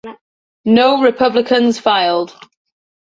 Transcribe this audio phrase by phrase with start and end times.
[0.65, 2.33] No Republicans filed.